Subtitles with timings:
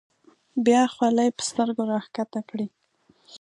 [0.65, 2.67] بیا خولۍ په سترګو راښکته کړي.